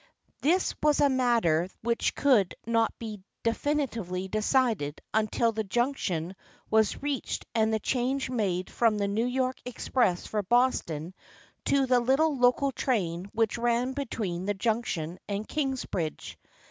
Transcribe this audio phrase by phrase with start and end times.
[0.41, 6.35] This was a matter which could not be definitely decided until the Junction
[6.71, 11.13] was reached and the change made from the New York express for Boston
[11.65, 16.39] to the little local train which ran between the Junction and Kingsbridge.